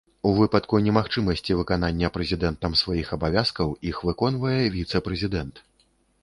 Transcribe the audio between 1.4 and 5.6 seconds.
выканання прэзідэнтам сваіх абавязкаў іх выконвае віцэ-прэзідэнт.